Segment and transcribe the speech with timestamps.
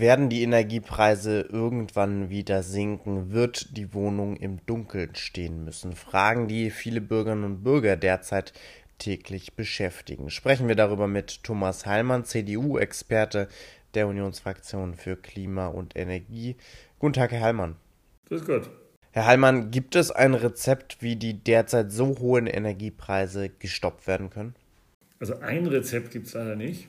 [0.00, 3.32] Werden die Energiepreise irgendwann wieder sinken?
[3.32, 5.92] Wird die Wohnung im Dunkeln stehen müssen?
[5.92, 8.54] Fragen, die viele Bürgerinnen und Bürger derzeit
[8.96, 10.30] täglich beschäftigen.
[10.30, 13.48] Sprechen wir darüber mit Thomas Heilmann, CDU-Experte
[13.92, 16.56] der Unionsfraktion für Klima und Energie.
[16.98, 17.76] Guten Tag, Herr Heilmann.
[18.28, 18.70] Grüß Gott.
[19.10, 24.54] Herr Heilmann, gibt es ein Rezept, wie die derzeit so hohen Energiepreise gestoppt werden können?
[25.18, 26.88] Also ein Rezept gibt es leider nicht.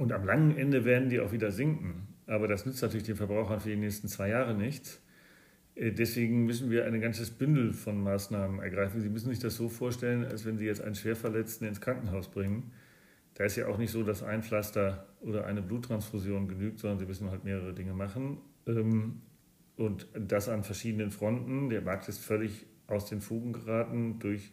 [0.00, 2.08] Und am langen Ende werden die auch wieder sinken.
[2.26, 5.02] Aber das nützt natürlich den Verbrauchern für die nächsten zwei Jahre nichts.
[5.74, 9.02] Äh, deswegen müssen wir ein ganzes Bündel von Maßnahmen ergreifen.
[9.02, 12.72] Sie müssen sich das so vorstellen, als wenn Sie jetzt einen Schwerverletzten ins Krankenhaus bringen.
[13.34, 17.04] Da ist ja auch nicht so, dass ein Pflaster oder eine Bluttransfusion genügt, sondern Sie
[17.04, 18.38] müssen halt mehrere Dinge machen.
[18.66, 19.20] Ähm,
[19.76, 21.68] und das an verschiedenen Fronten.
[21.68, 24.50] Der Markt ist völlig aus den Fugen geraten durch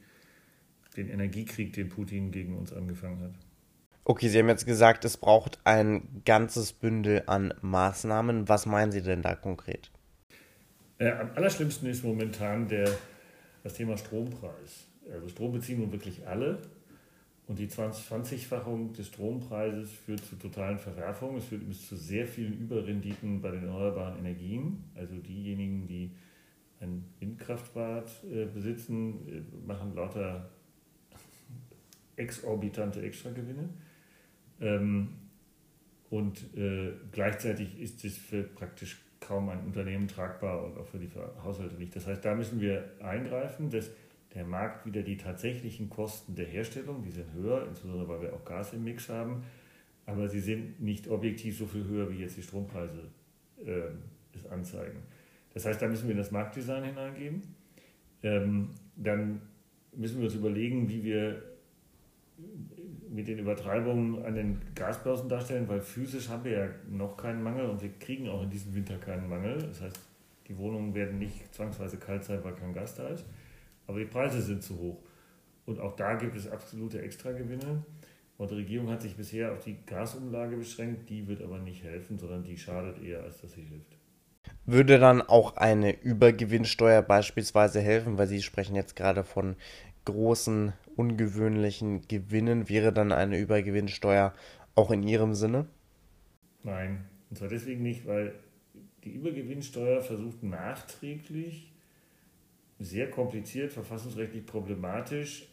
[0.97, 3.46] den Energiekrieg, den Putin gegen uns angefangen hat.
[4.09, 8.47] Okay, Sie haben jetzt gesagt, es braucht ein ganzes Bündel an Maßnahmen.
[8.47, 9.91] Was meinen Sie denn da konkret?
[10.97, 12.89] Äh, am allerschlimmsten ist momentan der,
[13.63, 14.87] das Thema Strompreis.
[15.11, 16.61] Also Strom beziehen nun wirklich alle.
[17.47, 21.39] Und die 20-fachung des Strompreises führt zu totalen Verwerfungen.
[21.39, 24.85] Es führt zu sehr vielen Überrenditen bei den erneuerbaren Energien.
[24.95, 26.15] Also diejenigen, die
[26.79, 30.49] ein Windkraftbad äh, besitzen, äh, machen lauter
[32.15, 33.67] exorbitante Extragewinne.
[34.61, 35.09] Ähm,
[36.09, 41.09] und äh, gleichzeitig ist es für praktisch kaum ein Unternehmen tragbar und auch für die
[41.43, 41.95] Haushalte nicht.
[41.95, 43.69] Das heißt, da müssen wir eingreifen.
[43.69, 43.91] Das
[44.37, 48.45] der Markt wieder die tatsächlichen Kosten der Herstellung, die sind höher, insbesondere weil wir auch
[48.45, 49.43] Gas im Mix haben,
[50.05, 53.09] aber sie sind nicht objektiv so viel höher, wie jetzt die Strompreise
[53.65, 53.81] äh,
[54.35, 54.99] es anzeigen.
[55.53, 57.41] Das heißt, da müssen wir in das Marktdesign hineingehen.
[58.21, 59.41] Ähm, dann
[59.95, 61.41] müssen wir uns überlegen, wie wir
[63.09, 67.69] mit den Übertreibungen an den Gasbörsen darstellen, weil physisch haben wir ja noch keinen Mangel
[67.69, 69.57] und wir kriegen auch in diesem Winter keinen Mangel.
[69.57, 69.99] Das heißt,
[70.47, 73.25] die Wohnungen werden nicht zwangsweise kalt sein, weil kein Gas da ist
[73.87, 74.97] aber die Preise sind zu hoch.
[75.65, 77.83] Und auch da gibt es absolute Extragewinne.
[78.37, 82.19] Und die Regierung hat sich bisher auf die Gasumlage beschränkt, die wird aber nicht helfen,
[82.19, 83.97] sondern die schadet eher, als dass sie hilft.
[84.65, 89.55] Würde dann auch eine Übergewinnsteuer beispielsweise helfen, weil Sie sprechen jetzt gerade von
[90.07, 92.69] großen, ungewöhnlichen Gewinnen.
[92.69, 94.33] Wäre dann eine Übergewinnsteuer
[94.73, 95.67] auch in Ihrem Sinne?
[96.63, 98.33] Nein, und zwar deswegen nicht, weil
[99.03, 101.73] die Übergewinnsteuer versucht nachträglich
[102.79, 105.49] sehr kompliziert, verfassungsrechtlich problematisch,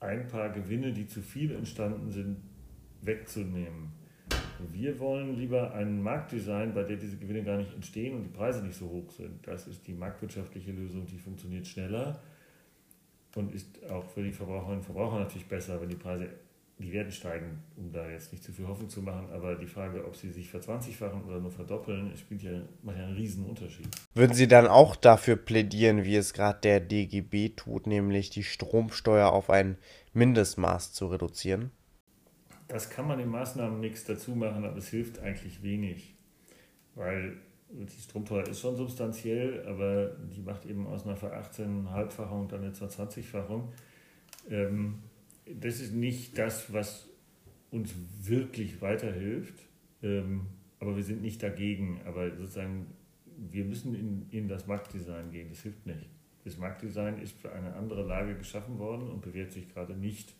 [0.00, 2.36] ein paar Gewinne, die zu viel entstanden sind,
[3.00, 3.92] wegzunehmen.
[4.70, 8.62] Wir wollen lieber einen Marktdesign, bei dem diese Gewinne gar nicht entstehen und die Preise
[8.62, 9.46] nicht so hoch sind.
[9.46, 12.20] Das ist die marktwirtschaftliche Lösung, die funktioniert schneller
[13.36, 16.28] und ist auch für die Verbraucherinnen und Verbraucher natürlich besser, wenn die Preise
[16.78, 19.28] die werden steigen, um da jetzt nicht zu viel Hoffnung zu machen.
[19.32, 22.50] Aber die Frage, ob sie sich verzwanzigfachen oder nur verdoppeln, spielt ja,
[22.82, 23.88] macht ja einen riesen Unterschied.
[24.14, 29.30] Würden Sie dann auch dafür plädieren, wie es gerade der DGB tut, nämlich die Stromsteuer
[29.30, 29.78] auf ein
[30.14, 31.70] Mindestmaß zu reduzieren?
[32.66, 36.16] Das kann man im Maßnahmenmix dazu machen, aber es hilft eigentlich wenig.
[36.96, 37.36] Weil
[37.68, 43.72] die Stromsteuer ist schon substanziell, aber die macht eben aus einer Ver-18-Halbfachung dann eine Ver-20-Fachung.
[44.50, 45.00] Ähm,
[45.46, 47.08] das ist nicht das, was
[47.70, 49.54] uns wirklich weiterhilft.
[50.02, 50.46] Ähm,
[50.78, 52.00] aber wir sind nicht dagegen.
[52.06, 52.86] Aber sozusagen,
[53.36, 55.48] wir müssen in, in das Marktdesign gehen.
[55.48, 56.08] Das hilft nicht.
[56.44, 60.34] Das Marktdesign ist für eine andere Lage geschaffen worden und bewährt sich gerade nicht.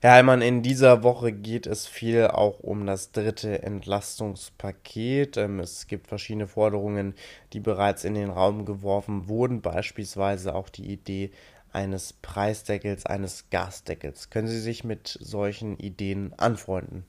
[0.00, 5.36] Herr Heimann, in dieser Woche geht es viel auch um das dritte Entlastungspaket.
[5.36, 7.14] Ähm, es gibt verschiedene Forderungen,
[7.52, 11.30] die bereits in den Raum geworfen wurden, beispielsweise auch die Idee
[11.72, 14.30] eines Preisdeckels, eines Gasdeckels.
[14.30, 17.04] Können Sie sich mit solchen Ideen anfreunden?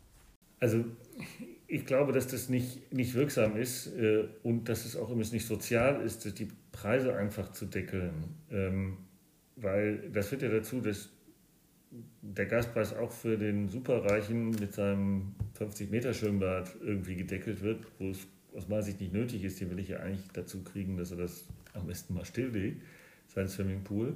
[0.59, 0.84] Also
[1.68, 5.45] ich glaube, dass das nicht, nicht wirksam ist äh, und dass es auch immer nicht
[5.45, 8.35] sozial ist, die Preise einfach zu deckeln.
[8.51, 8.97] Ähm,
[9.56, 11.09] weil das führt ja dazu, dass
[12.22, 18.67] der Gaspreis auch für den Superreichen mit seinem 50-Meter-Schwimmbad irgendwie gedeckelt wird, wo es aus
[18.67, 19.59] meiner Sicht nicht nötig ist.
[19.59, 22.83] Den will ich ja eigentlich dazu kriegen, dass er das am besten mal stilllegt,
[23.27, 24.15] sein Swimmingpool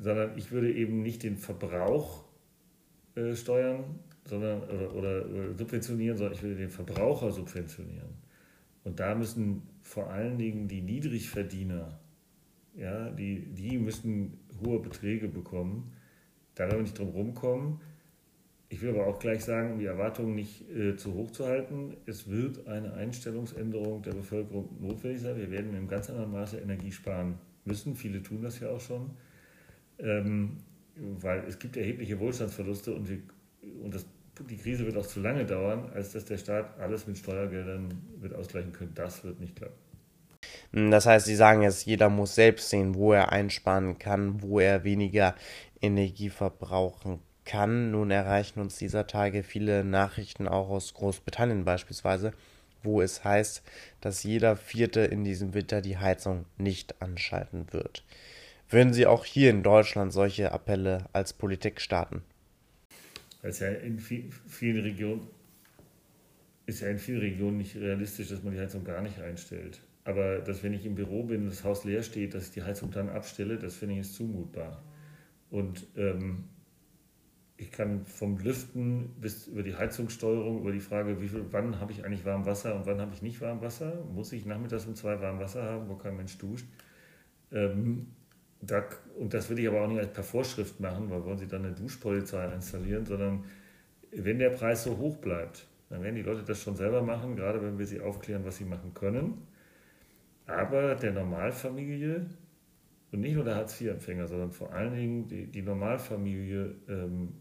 [0.00, 2.24] sondern ich würde eben nicht den Verbrauch
[3.14, 8.10] äh, steuern sondern, oder, oder, oder, subventionieren, sondern ich würde den Verbraucher subventionieren.
[8.84, 11.98] Und da müssen vor allen Dingen die Niedrigverdiener,
[12.76, 15.92] ja, die, die müssen hohe Beträge bekommen.
[16.60, 17.80] Da werden nicht drum rumkommen.
[18.68, 21.96] Ich will aber auch gleich sagen, um die Erwartungen nicht äh, zu hoch zu halten,
[22.06, 25.36] es wird eine Einstellungsänderung der Bevölkerung notwendig sein.
[25.36, 27.96] Wir werden in ganz anderen Maße Energie sparen müssen.
[27.96, 29.10] Viele tun das ja auch schon
[30.02, 30.58] ähm,
[31.20, 33.18] weil es gibt erhebliche Wohlstandsverluste und, wir,
[33.82, 34.06] und das
[34.48, 37.88] die Krise wird auch zu lange dauern, als dass der Staat alles mit Steuergeldern
[38.20, 38.92] wird ausgleichen können.
[38.94, 39.74] Das wird nicht klappen.
[40.90, 44.82] Das heißt, Sie sagen jetzt, jeder muss selbst sehen, wo er einsparen kann, wo er
[44.82, 45.34] weniger
[45.80, 47.90] Energie verbrauchen kann.
[47.90, 52.32] Nun erreichen uns dieser Tage viele Nachrichten auch aus Großbritannien beispielsweise,
[52.82, 53.62] wo es heißt,
[54.00, 58.04] dass jeder Vierte in diesem Winter die Heizung nicht anschalten wird.
[58.68, 62.22] Würden Sie auch hier in Deutschland solche Appelle als Politik starten?
[63.42, 65.26] Weil es ja in vielen Regionen
[66.66, 69.80] ist ja in vielen Regionen nicht realistisch, dass man die Heizung gar nicht einstellt.
[70.04, 72.62] Aber dass wenn ich im Büro bin und das Haus leer steht, dass ich die
[72.62, 74.80] Heizung dann abstelle, das finde ich ist zumutbar.
[75.50, 76.44] Und ähm,
[77.56, 81.92] ich kann vom Lüften bis über die Heizungssteuerung, über die Frage, wie viel, wann habe
[81.92, 84.94] ich eigentlich warm Wasser und wann habe ich nicht warm Wasser, muss ich nachmittags um
[84.94, 86.66] zwei warm Wasser haben, wo kein Mensch duscht.
[87.52, 88.06] Ähm,
[88.62, 88.84] da,
[89.18, 91.74] und das will ich aber auch nicht per Vorschrift machen, weil wollen Sie dann eine
[91.74, 93.44] Duschpolizei installieren, sondern
[94.12, 97.62] wenn der Preis so hoch bleibt, dann werden die Leute das schon selber machen, gerade
[97.62, 99.46] wenn wir sie aufklären, was sie machen können.
[100.46, 102.26] Aber der Normalfamilie
[103.12, 107.32] und nicht nur der Hartz-IV-Empfänger, sondern vor allen Dingen die, die Normalfamilie, ähm,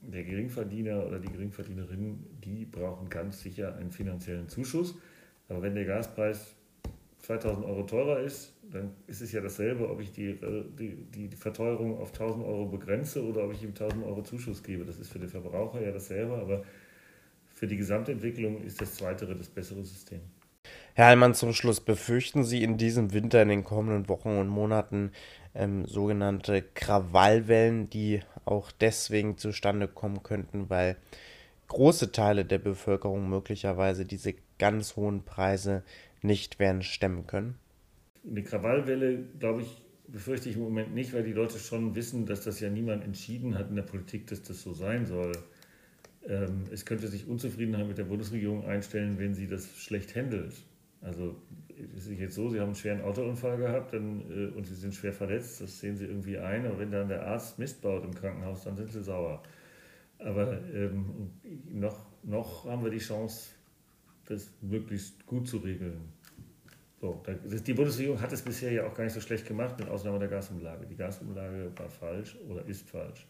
[0.00, 4.96] der Geringverdiener oder die Geringverdienerin, die brauchen ganz sicher einen finanziellen Zuschuss.
[5.48, 6.56] Aber wenn der Gaspreis
[7.18, 10.36] 2000 Euro teurer ist, dann ist es ja dasselbe, ob ich die,
[10.78, 14.84] die, die Verteuerung auf 1000 Euro begrenze oder ob ich ihm 1000 Euro Zuschuss gebe.
[14.84, 16.64] Das ist für den Verbraucher ja dasselbe, aber
[17.54, 20.20] für die Gesamtentwicklung ist das Zweitere das bessere System.
[20.94, 25.12] Herr Heilmann, zum Schluss, befürchten Sie in diesem Winter, in den kommenden Wochen und Monaten
[25.54, 30.98] ähm, sogenannte Krawallwellen, die auch deswegen zustande kommen könnten, weil
[31.68, 35.82] große Teile der Bevölkerung möglicherweise diese ganz hohen Preise
[36.20, 37.54] nicht werden stemmen können?
[38.30, 42.44] Eine Krawallwelle, glaube ich, befürchte ich im Moment nicht, weil die Leute schon wissen, dass
[42.44, 45.32] das ja niemand entschieden hat in der Politik, dass das so sein soll.
[46.28, 50.52] Ähm, es könnte sich Unzufriedenheit mit der Bundesregierung einstellen, wenn sie das schlecht handelt.
[51.02, 51.36] Also
[51.96, 54.94] es ist jetzt so, Sie haben einen schweren Autounfall gehabt dann, äh, und Sie sind
[54.94, 56.64] schwer verletzt, das sehen Sie irgendwie ein.
[56.66, 59.42] Aber wenn dann der Arzt Mist baut im Krankenhaus, dann sind Sie sauer.
[60.18, 61.30] Aber ähm,
[61.70, 63.50] noch, noch haben wir die Chance,
[64.26, 66.00] das möglichst gut zu regeln.
[67.00, 70.20] So, die Bundesregierung hat es bisher ja auch gar nicht so schlecht gemacht, mit Ausnahme
[70.20, 70.86] der Gasumlage.
[70.86, 73.26] Die Gasumlage war falsch oder ist falsch.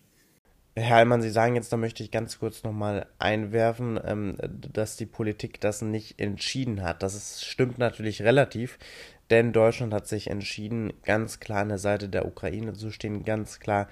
[0.75, 4.39] Herr Allmann, Sie sagen jetzt, da möchte ich ganz kurz nochmal einwerfen, ähm,
[4.73, 7.03] dass die Politik das nicht entschieden hat.
[7.03, 8.79] Das ist, stimmt natürlich relativ,
[9.29, 13.61] denn Deutschland hat sich entschieden, ganz klar an der Seite der Ukraine zu stehen, ganz
[13.61, 13.87] klar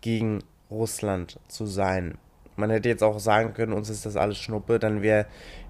[0.00, 0.42] gegen
[0.72, 2.18] Russland zu sein.
[2.56, 5.26] Man hätte jetzt auch sagen können, uns ist das alles Schnuppe, dann wäre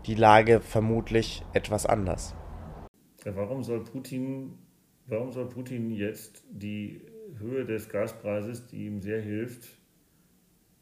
[0.07, 2.35] die Lage vermutlich etwas anders.
[3.23, 4.59] Warum soll Putin,
[5.07, 7.03] warum soll Putin jetzt die
[7.39, 9.84] Höhe des Gaspreises, die ihm sehr hilft,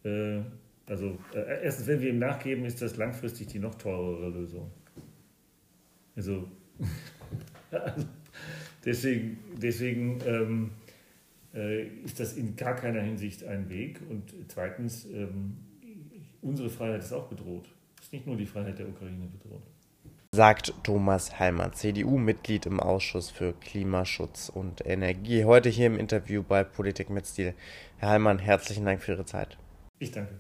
[0.05, 0.41] äh,
[0.87, 4.71] also äh, erstens, wenn wir ihm nachgeben, ist das langfristig die noch teurere Lösung.
[6.17, 6.49] Also,
[8.85, 10.71] deswegen, deswegen ähm,
[11.55, 14.01] äh, ist das in gar keiner Hinsicht ein Weg.
[14.11, 15.57] Und zweitens, ähm,
[16.43, 17.69] unsere Freiheit ist auch bedroht.
[17.99, 19.63] Es ist nicht nur die Freiheit der Ukraine bedroht.
[20.35, 25.45] Sagt Thomas Heimer, CDU-Mitglied im Ausschuss für Klimaschutz und Energie.
[25.45, 27.55] Heute hier im Interview bei Politik mit Stil.
[27.99, 29.59] Herr Heimann, herzlichen Dank für Ihre Zeit.
[30.03, 30.35] Ich danke.